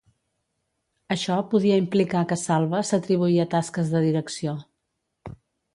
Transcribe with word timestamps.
Això 1.15 1.37
podia 1.51 1.77
implicar 1.83 2.23
que 2.33 2.39
Salva 2.47 2.83
s'atribuïa 2.91 3.47
tasques 3.55 3.95
de 3.95 4.05
direcció. 4.09 4.61